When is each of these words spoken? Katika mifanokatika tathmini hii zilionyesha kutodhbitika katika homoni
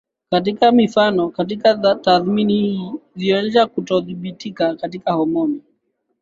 Katika 0.31 0.71
mifanokatika 0.71 1.95
tathmini 1.95 2.53
hii 2.59 2.91
zilionyesha 3.15 3.65
kutodhbitika 3.65 4.75
katika 4.75 5.11
homoni 5.13 5.61